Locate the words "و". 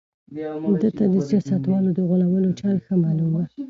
3.35-3.41